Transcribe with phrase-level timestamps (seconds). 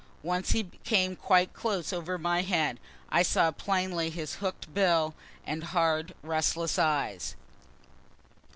[0.23, 2.79] Once he came quite close over my head;
[3.11, 5.13] I saw plainly his hook'd bill
[5.45, 7.35] and hard restless eyes.